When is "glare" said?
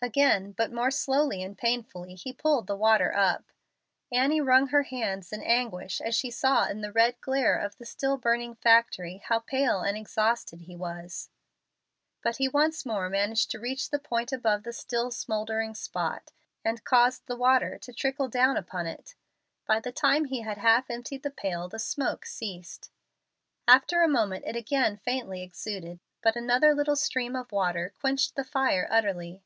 7.22-7.56